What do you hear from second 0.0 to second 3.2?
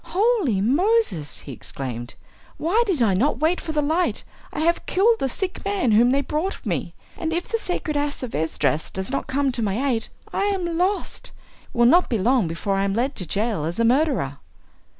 "Holy Moses!" he exclaimed, "why did I